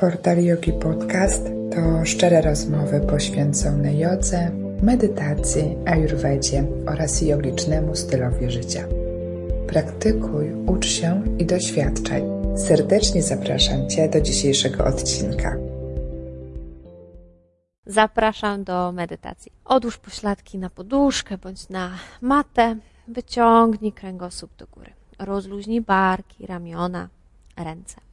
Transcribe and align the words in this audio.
Portal 0.00 0.44
Yogi 0.44 0.72
Podcast 0.72 1.44
to 1.74 2.04
szczere 2.04 2.40
rozmowy 2.40 3.00
poświęcone 3.00 3.94
jodze, 3.94 4.50
medytacji, 4.82 5.76
ayurvedzie 5.86 6.64
oraz 6.86 7.22
jogicznemu 7.22 7.96
stylowi 7.96 8.50
życia. 8.50 8.84
Praktykuj, 9.66 10.52
ucz 10.66 10.86
się 10.86 11.22
i 11.38 11.46
doświadczaj. 11.46 12.22
Serdecznie 12.56 13.22
zapraszam 13.22 13.88
Cię 13.88 14.08
do 14.08 14.20
dzisiejszego 14.20 14.84
odcinka. 14.84 15.56
Zapraszam 17.86 18.64
do 18.64 18.92
medytacji. 18.92 19.52
Odłóż 19.64 19.98
pośladki 19.98 20.58
na 20.58 20.70
poduszkę 20.70 21.38
bądź 21.38 21.68
na 21.68 21.90
matę. 22.20 22.76
Wyciągnij 23.08 23.92
kręgosłup 23.92 24.56
do 24.56 24.66
góry. 24.66 24.92
Rozluźnij 25.18 25.80
barki, 25.80 26.46
ramiona, 26.46 27.08
ręce. 27.56 28.07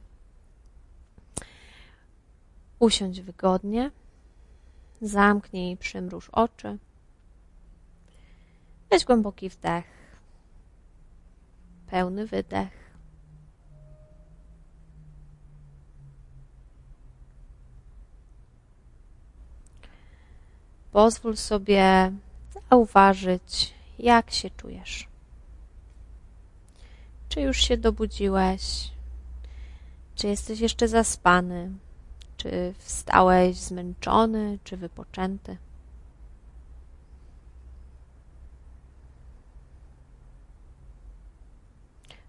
Usiądź 2.78 3.20
wygodnie. 3.20 3.90
Zamknij 5.00 5.72
i 5.72 5.76
przymruż 5.76 6.28
oczy. 6.30 6.78
Weź 8.90 9.04
głęboki 9.04 9.48
wdech. 9.48 9.84
Pełny 11.86 12.26
wydech. 12.26 12.86
Pozwól 20.92 21.36
sobie 21.36 22.12
zauważyć, 22.70 23.74
jak 23.98 24.30
się 24.30 24.50
czujesz. 24.50 25.08
Czy 27.28 27.40
już 27.40 27.56
się 27.56 27.76
dobudziłeś? 27.76 28.90
Czy 30.14 30.26
jesteś 30.28 30.60
jeszcze 30.60 30.88
zaspany? 30.88 31.72
Czy 32.46 32.74
wstałeś 32.78 33.56
zmęczony, 33.56 34.58
czy 34.64 34.76
wypoczęty? 34.76 35.56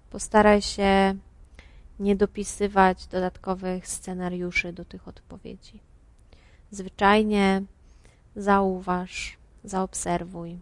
Postaraj 0.09 0.61
się 0.61 1.15
nie 1.99 2.15
dopisywać 2.15 3.07
dodatkowych 3.07 3.87
scenariuszy 3.87 4.73
do 4.73 4.85
tych 4.85 5.07
odpowiedzi. 5.07 5.79
Zwyczajnie 6.71 7.63
zauważ, 8.35 9.37
zaobserwuj. 9.63 10.59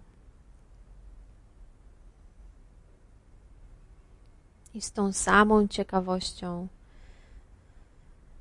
I 4.74 4.82
z 4.82 4.92
tą 4.92 5.14
samą 5.14 5.68
ciekawością 5.68 6.68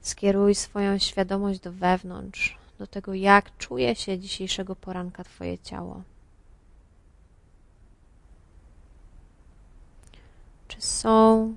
skieruj 0.04 0.54
swoją 0.54 0.98
świadomość 0.98 1.60
do 1.60 1.72
wewnątrz, 1.72 2.58
do 2.78 2.86
tego, 2.86 3.14
jak 3.14 3.56
czuje 3.58 3.94
się 3.94 4.18
dzisiejszego 4.18 4.76
poranka 4.76 5.24
Twoje 5.24 5.58
ciało. 5.58 6.02
Czy 10.68 10.80
są 10.82 11.56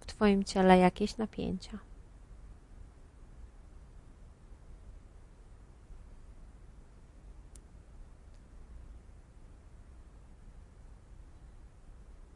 w 0.00 0.06
Twoim 0.06 0.44
ciele 0.44 0.78
jakieś 0.78 1.16
napięcia? 1.16 1.78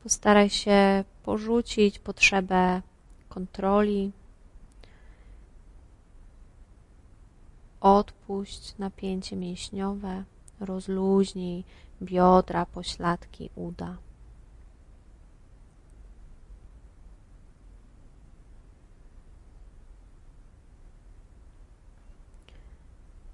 Postaraj 0.03 0.51
się 0.51 1.05
porzucić 1.23 1.99
potrzebę 1.99 2.83
kontroli. 3.29 4.13
Odpuść 7.81 8.79
napięcie 8.79 9.37
mięśniowe, 9.37 10.25
rozluźnij 10.61 11.65
biodra, 12.03 12.67
pośladki, 12.67 13.51
uda. 13.55 13.97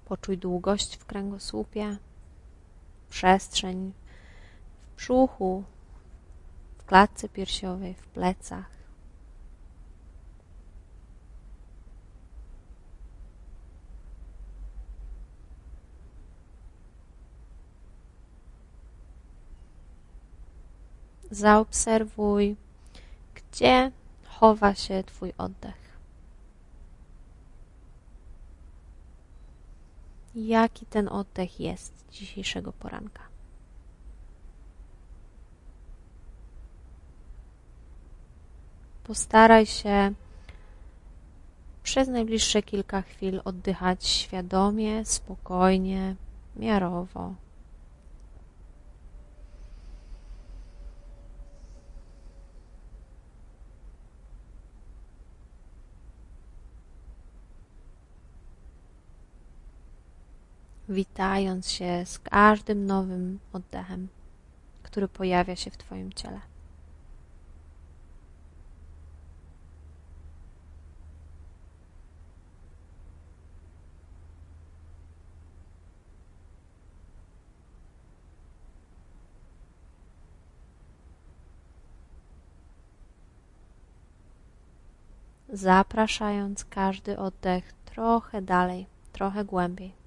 Poczuj 0.05 0.37
długość 0.37 0.95
w 0.95 1.05
kręgosłupie, 1.05 1.97
przestrzeń 3.09 3.93
w 4.81 4.95
brzuchu, 4.95 5.63
w 6.77 6.85
klatce 6.85 7.29
piersiowej, 7.29 7.93
w 7.93 8.07
plecach. 8.07 8.82
Zaobserwuj, 21.33 22.55
gdzie 23.35 23.91
chowa 24.25 24.75
się 24.75 25.03
Twój 25.03 25.33
oddech. 25.37 25.97
Jaki 30.35 30.85
ten 30.85 31.09
oddech 31.09 31.59
jest 31.59 32.05
dzisiejszego 32.11 32.73
poranka? 32.73 33.21
Postaraj 39.03 39.65
się 39.65 40.13
przez 41.83 42.07
najbliższe 42.07 42.63
kilka 42.63 43.01
chwil 43.01 43.41
oddychać 43.45 44.07
świadomie, 44.07 45.05
spokojnie, 45.05 46.15
miarowo. 46.55 47.42
Witając 60.93 61.71
się 61.71 62.03
z 62.05 62.19
każdym 62.19 62.85
nowym 62.85 63.39
oddechem, 63.53 64.07
który 64.83 65.07
pojawia 65.07 65.55
się 65.55 65.71
w 65.71 65.77
Twoim 65.77 66.13
ciele. 66.13 66.39
zapraszając 85.53 86.65
każdy 86.65 87.17
oddech 87.17 87.73
trochę 87.85 88.41
dalej, 88.41 88.87
trochę 89.11 89.45
głębiej. 89.45 90.02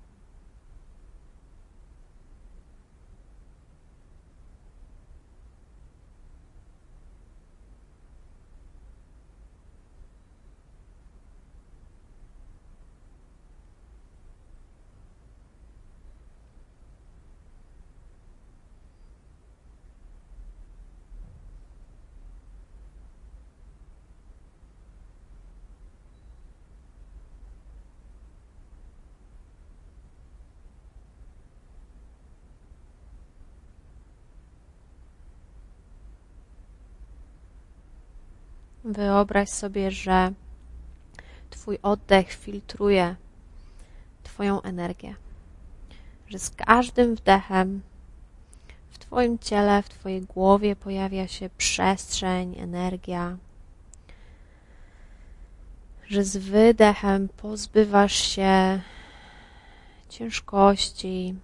Wyobraź 38.86 39.48
sobie, 39.48 39.91
że 39.91 40.33
Twój 41.50 41.78
oddech 41.83 42.33
filtruje 42.33 43.16
Twoją 44.22 44.62
energię. 44.62 45.15
Że 46.28 46.38
z 46.38 46.50
każdym 46.50 47.15
wdechem 47.15 47.83
w 48.91 48.98
Twoim 48.98 49.38
ciele, 49.38 49.83
w 49.83 49.88
Twojej 49.88 50.22
głowie 50.22 50.77
pojawia 50.77 51.28
się 51.28 51.50
przestrzeń, 51.59 52.59
energia. 52.59 53.36
Że 56.09 56.24
z 56.24 56.36
wydechem 56.36 57.28
pozbywasz 57.28 58.15
się 58.15 58.80
ciężkości, 60.09 61.34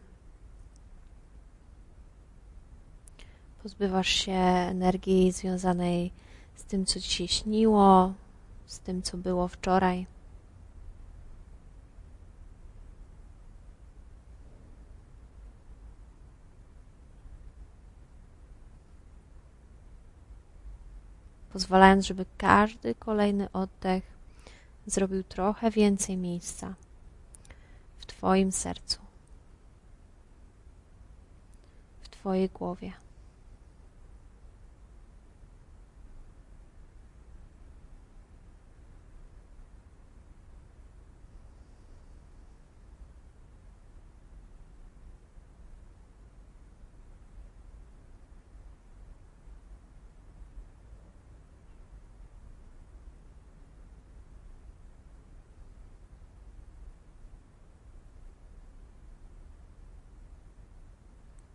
pozbywasz 3.62 4.08
się 4.08 4.32
energii 4.32 5.32
związanej 5.32 6.06
z 6.08 6.31
z 6.54 6.64
tym, 6.64 6.87
co 6.87 7.00
ci 7.00 7.08
się 7.08 7.28
śniło, 7.28 8.14
z 8.66 8.78
tym, 8.78 9.02
co 9.02 9.16
było 9.16 9.49
wczoraj. 9.49 10.06
Pozwalając, 21.52 22.06
żeby 22.06 22.26
każdy 22.38 22.94
kolejny 22.94 23.52
oddech 23.52 24.05
zrobił 24.87 25.22
trochę 25.22 25.70
więcej 25.70 26.16
miejsca 26.16 26.75
w 27.98 28.06
Twoim 28.06 28.52
sercu, 28.52 29.00
w 32.02 32.08
Twojej 32.08 32.48
głowie. 32.48 33.01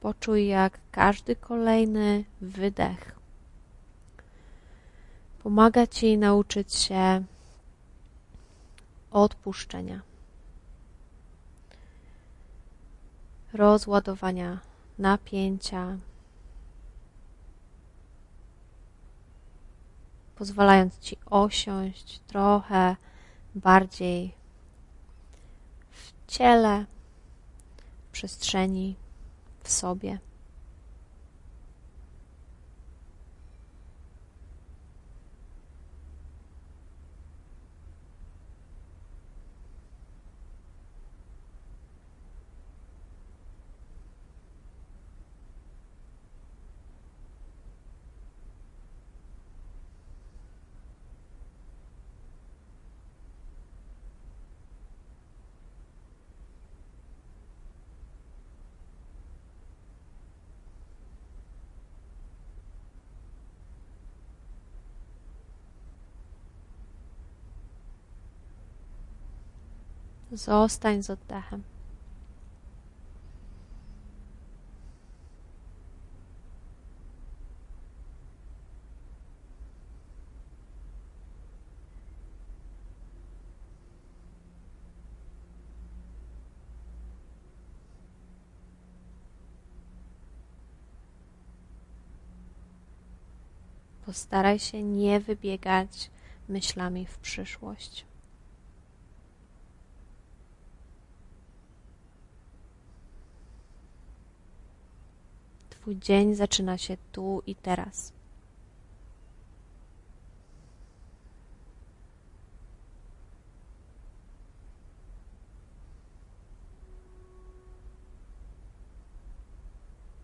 Poczuj, 0.07 0.47
jak 0.47 0.79
każdy 0.91 1.35
kolejny 1.35 2.23
wydech. 2.41 3.15
Pomaga 5.43 5.87
Ci 5.87 6.17
nauczyć 6.17 6.75
się 6.75 7.23
odpuszczenia, 9.11 10.01
rozładowania 13.53 14.59
napięcia, 14.99 15.97
pozwalając 20.35 20.99
Ci 20.99 21.17
osiąść 21.25 22.19
trochę 22.19 22.95
bardziej 23.55 24.33
w 25.91 26.13
ciele, 26.27 26.85
w 28.07 28.11
przestrzeni 28.11 28.95
w 29.67 29.71
sobie. 29.71 30.19
Zostań 70.37 71.03
z 71.03 71.09
oddechem. 71.09 71.63
Postaraj 94.05 94.59
się 94.59 94.83
nie 94.83 95.19
wybiegać 95.19 96.11
myślami 96.49 97.05
w 97.05 97.17
przyszłość. 97.17 98.05
Twój 105.87 105.99
dzień 105.99 106.35
zaczyna 106.35 106.77
się 106.77 106.97
tu 107.11 107.41
i 107.45 107.55
teraz. 107.55 108.13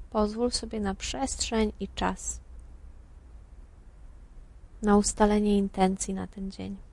Pozwól 0.10 0.51
sobie 0.51 0.80
na 0.80 0.95
przestrzeń 0.95 1.71
i 1.80 1.88
czas, 1.88 2.39
na 4.81 4.98
ustalenie 4.98 5.57
intencji 5.57 6.13
na 6.13 6.27
ten 6.27 6.51
dzień. 6.51 6.93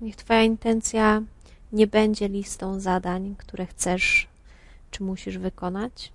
Niech 0.00 0.16
Twoja 0.16 0.42
intencja 0.42 1.22
nie 1.72 1.86
będzie 1.86 2.28
listą 2.28 2.80
zadań, 2.80 3.34
które 3.38 3.66
chcesz 3.66 4.28
czy 4.90 5.02
musisz 5.02 5.38
wykonać. 5.38 6.12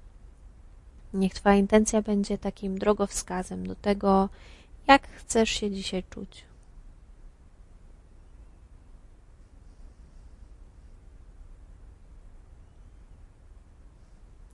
Niech 1.14 1.34
Twoja 1.34 1.56
intencja 1.56 2.02
będzie 2.02 2.38
takim 2.38 2.78
drogowskazem 2.78 3.68
do 3.68 3.76
tego, 3.76 4.30
jak 4.88 5.08
chcesz 5.08 5.50
się 5.50 5.72
dzisiaj 5.72 6.04
czuć. 6.10 6.46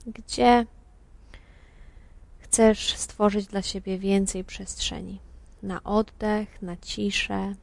Gdzie 0.06 0.66
chcesz 2.38 2.96
stworzyć 2.96 3.46
dla 3.46 3.62
siebie 3.62 3.98
więcej 3.98 4.44
przestrzeni 4.44 5.18
na 5.62 5.82
oddech, 5.82 6.62
na 6.62 6.76
ciszę, 6.76 7.54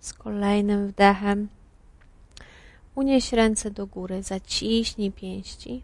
Z 0.00 0.12
kolejnym 0.12 0.88
wdechem 0.88 1.48
unieś 2.94 3.32
ręce 3.32 3.70
do 3.70 3.86
góry, 3.86 4.22
zaciśnij 4.22 5.12
pięści 5.12 5.82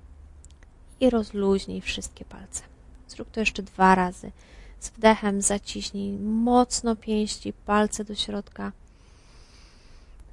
i 1.01 1.11
rozluźnij 1.11 1.81
wszystkie 1.81 2.25
palce. 2.25 2.63
Zrób 3.09 3.31
to 3.31 3.41
jeszcze 3.41 3.63
dwa 3.63 3.95
razy. 3.95 4.33
Z 4.81 4.91
wdechem 4.91 5.43
zaciśnij 5.43 6.19
mocno 6.19 6.97
pięści, 6.97 7.53
palce 7.53 8.05
do 8.05 8.15
środka. 8.15 8.73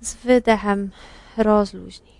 Z 0.01 0.13
wydechem 0.13 0.91
rozluźnij. 1.37 2.13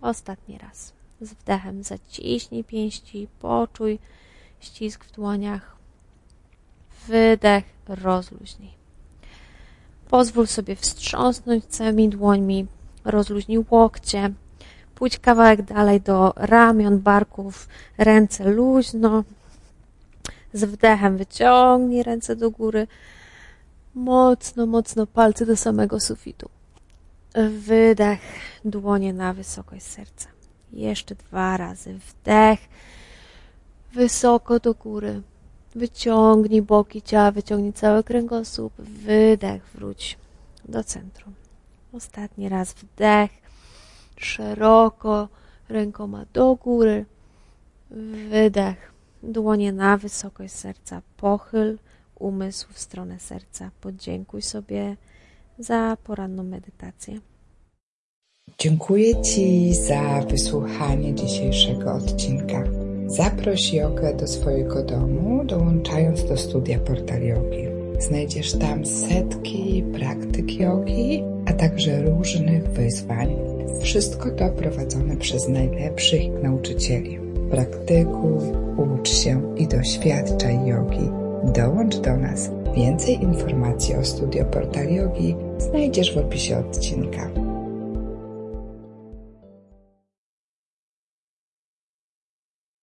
Ostatni 0.00 0.58
raz. 0.58 0.92
Z 1.20 1.32
wdechem 1.32 1.82
zaciśnij 1.82 2.64
pięści, 2.64 3.28
poczuj 3.40 3.98
ścisk 4.60 5.04
w 5.04 5.12
dłoniach. 5.12 5.76
Wydech, 7.08 7.64
rozluźnij. 7.86 8.79
Pozwól 10.10 10.46
sobie 10.46 10.76
wstrząsnąć 10.76 11.64
całymi 11.64 12.08
dłońmi, 12.08 12.66
rozluźnij 13.04 13.64
łokcie, 13.70 14.30
pójdź 14.94 15.18
kawałek 15.18 15.62
dalej 15.62 16.00
do 16.00 16.32
ramion, 16.36 16.98
barków, 16.98 17.68
ręce 17.98 18.44
luźno. 18.44 19.24
Z 20.52 20.64
wdechem 20.64 21.16
wyciągnij 21.16 22.02
ręce 22.02 22.36
do 22.36 22.50
góry, 22.50 22.86
mocno, 23.94 24.66
mocno 24.66 25.06
palce 25.06 25.46
do 25.46 25.56
samego 25.56 26.00
sufitu. 26.00 26.48
Wydech, 27.50 28.20
dłonie 28.64 29.12
na 29.12 29.34
wysokość 29.34 29.82
serca. 29.82 30.28
Jeszcze 30.72 31.14
dwa 31.14 31.56
razy. 31.56 31.98
Wdech, 31.98 32.60
wysoko 33.92 34.60
do 34.60 34.74
góry. 34.74 35.22
Wyciągnij 35.74 36.62
boki 36.62 37.02
ciała, 37.02 37.30
wyciągnij 37.30 37.72
cały 37.72 38.04
kręgosłup. 38.04 38.72
Wydech, 38.78 39.62
wróć 39.74 40.18
do 40.68 40.84
centrum. 40.84 41.34
Ostatni 41.92 42.48
raz 42.48 42.72
wdech, 42.72 43.30
szeroko 44.16 45.28
rękoma 45.68 46.24
do 46.32 46.54
góry, 46.54 47.04
wydech, 48.30 48.92
dłonie 49.22 49.72
na 49.72 49.96
wysokość 49.96 50.54
serca, 50.54 51.02
pochyl 51.16 51.78
umysł 52.18 52.68
w 52.72 52.78
stronę 52.78 53.20
serca. 53.20 53.70
Podziękuj 53.80 54.42
sobie 54.42 54.96
za 55.58 55.96
poranną 56.04 56.42
medytację. 56.42 57.20
Dziękuję 58.58 59.22
Ci 59.22 59.74
za 59.74 60.22
wysłuchanie 60.22 61.14
dzisiejszego 61.14 61.92
odcinka. 61.92 62.64
Zaproś 63.10 63.72
jogę 63.72 64.14
do 64.14 64.26
swojego 64.26 64.82
domu, 64.82 65.44
dołączając 65.44 66.24
do 66.24 66.36
studia 66.36 66.78
Portal 66.78 67.22
Yogi. 67.22 67.68
Znajdziesz 67.98 68.52
tam 68.52 68.86
setki 68.86 69.84
praktyk 69.94 70.60
jogi, 70.60 71.24
a 71.46 71.52
także 71.52 72.02
różnych 72.02 72.68
wyzwań. 72.68 73.36
Wszystko 73.80 74.30
to 74.30 74.48
prowadzone 74.48 75.16
przez 75.16 75.48
najlepszych 75.48 76.42
nauczycieli. 76.42 77.18
Praktykuj, 77.50 78.38
ucz 78.76 79.08
się 79.08 79.54
i 79.56 79.66
doświadczaj 79.66 80.66
jogi. 80.66 81.10
Dołącz 81.54 81.96
do 81.96 82.16
nas. 82.16 82.50
Więcej 82.76 83.22
informacji 83.22 83.94
o 83.94 84.04
studio 84.04 84.44
Portal 84.44 84.92
Yogi 84.92 85.36
znajdziesz 85.58 86.14
w 86.14 86.18
opisie 86.18 86.58
odcinka. 86.58 87.39